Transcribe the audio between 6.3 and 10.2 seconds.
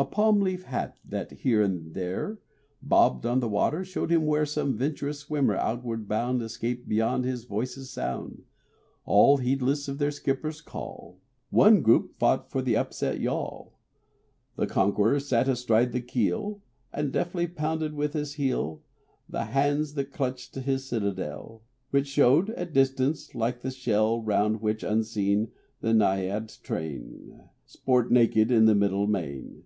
Escaped beyond his voice's sound. All heedless of their